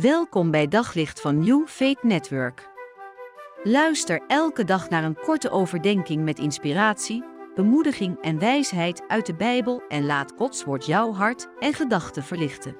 [0.00, 2.68] Welkom bij Daglicht van New Faith Network.
[3.62, 7.24] Luister elke dag naar een korte overdenking met inspiratie,
[7.54, 12.76] bemoediging en wijsheid uit de Bijbel en laat Gods woord jouw hart en gedachten verlichten.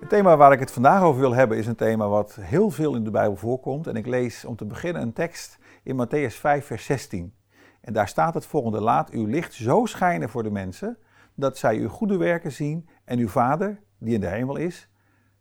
[0.00, 2.94] Het thema waar ik het vandaag over wil hebben is een thema wat heel veel
[2.94, 3.86] in de Bijbel voorkomt.
[3.86, 7.34] En ik lees om te beginnen een tekst in Matthäus 5, vers 16.
[7.80, 10.98] En daar staat het volgende: Laat uw licht zo schijnen voor de mensen,
[11.34, 14.89] dat zij uw goede werken zien en uw Vader, die in de hemel is,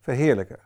[0.10, 0.60] verheerlijken.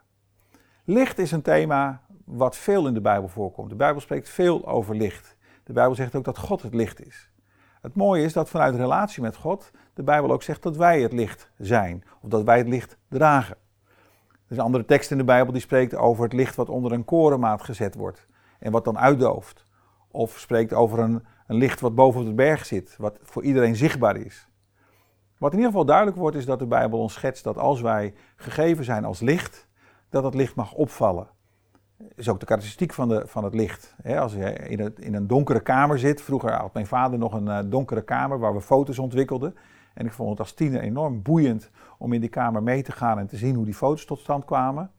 [0.83, 3.69] Licht is een thema wat veel in de Bijbel voorkomt.
[3.69, 5.35] De Bijbel spreekt veel over licht.
[5.63, 7.31] De Bijbel zegt ook dat God het licht is.
[7.81, 11.13] Het mooie is dat vanuit relatie met God de Bijbel ook zegt dat wij het
[11.13, 13.55] licht zijn, of dat wij het licht dragen.
[14.25, 16.91] Er is een andere tekst in de Bijbel die spreekt over het licht wat onder
[16.91, 18.27] een korenmaat gezet wordt
[18.59, 19.65] en wat dan uitdooft.
[20.11, 23.75] Of spreekt over een, een licht wat boven op de berg zit, wat voor iedereen
[23.75, 24.47] zichtbaar is.
[25.43, 28.13] Wat in ieder geval duidelijk wordt is dat de Bijbel ons schetst dat als wij
[28.35, 29.67] gegeven zijn als licht,
[30.09, 31.27] dat het licht mag opvallen.
[31.97, 33.95] Dat is ook de karakteristiek van, de, van het licht.
[34.17, 37.59] als je in, in, een donkere kamer zit, vroeger had mijn vader nog een uh,
[37.65, 39.55] donkere kamer waar we foto's ontwikkelden.
[39.93, 43.19] En ik vond het als tiener enorm boeiend om in die kamer mee te gaan
[43.19, 44.91] en te zien hoe die foto's tot stand kwamen.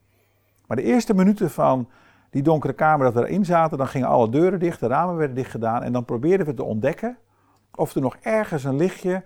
[0.66, 1.88] Maar de eerste minuten van
[2.30, 5.36] die donkere kamer dat we erin zaten, dan gingen alle deuren dicht, de ramen werden
[5.36, 7.18] dicht gedaan en dan probeerden we te ontdekken
[7.74, 9.22] of er nog ergens een lichtje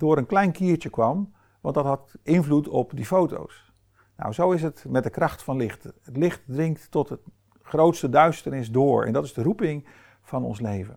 [0.00, 3.72] door een klein kiertje kwam, want dat had invloed op die foto's.
[4.16, 5.82] Nou, zo is het met de kracht van licht.
[5.82, 7.20] Het licht dringt tot het
[7.62, 9.86] grootste duisternis door en dat is de roeping
[10.22, 10.96] van ons leven.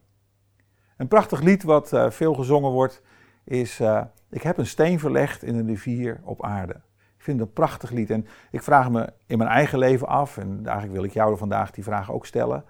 [0.98, 3.02] Een prachtig lied wat uh, veel gezongen wordt
[3.44, 6.74] is uh, Ik heb een steen verlegd in een rivier op aarde.
[7.18, 10.38] Ik vind het een prachtig lied en ik vraag me in mijn eigen leven af,
[10.38, 12.64] en eigenlijk wil ik jou vandaag die vraag ook stellen.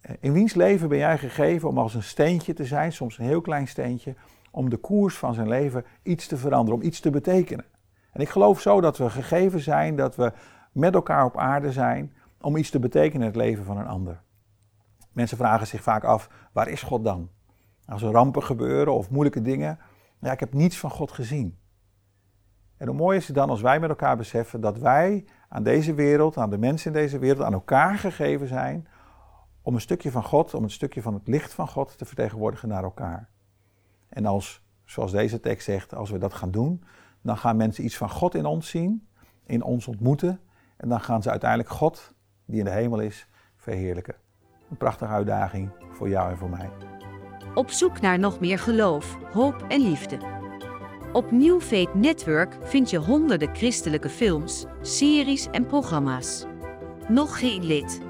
[0.00, 3.24] Eh, in wiens leven ben jij gegeven om als een steentje te zijn, soms een
[3.24, 4.14] heel klein steentje,
[4.50, 7.64] om de koers van zijn leven iets te veranderen, om iets te betekenen.
[8.12, 10.32] En ik geloof zo dat we gegeven zijn, dat we
[10.72, 14.22] met elkaar op aarde zijn om iets te betekenen in het leven van een ander.
[15.12, 17.30] Mensen vragen zich vaak af, waar is God dan?
[17.86, 19.78] Als er rampen gebeuren of moeilijke dingen,
[20.20, 21.58] ja, ik heb niets van God gezien.
[22.76, 25.94] En hoe mooi is het dan als wij met elkaar beseffen dat wij aan deze
[25.94, 28.86] wereld, aan de mensen in deze wereld, aan elkaar gegeven zijn
[29.70, 32.68] om een stukje van God, om een stukje van het licht van God te vertegenwoordigen
[32.68, 33.28] naar elkaar.
[34.08, 36.84] En als, zoals deze tekst zegt, als we dat gaan doen,
[37.22, 39.06] dan gaan mensen iets van God in ons zien,
[39.46, 40.40] in ons ontmoeten.
[40.76, 42.14] En dan gaan ze uiteindelijk God,
[42.44, 43.26] die in de hemel is,
[43.56, 44.14] verheerlijken.
[44.70, 46.70] Een prachtige uitdaging voor jou en voor mij.
[47.54, 50.18] Op zoek naar nog meer geloof, hoop en liefde.
[51.12, 51.60] Op New
[51.94, 56.44] Network vind je honderden christelijke films, series en programma's.
[57.08, 58.09] Nog geen lid?